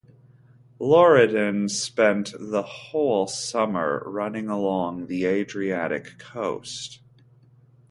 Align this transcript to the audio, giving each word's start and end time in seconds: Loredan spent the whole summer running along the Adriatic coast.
Loredan 0.79 1.69
spent 1.69 2.33
the 2.39 2.63
whole 2.63 3.27
summer 3.27 4.01
running 4.07 4.49
along 4.49 5.05
the 5.05 5.25
Adriatic 5.25 6.17
coast. 6.17 6.99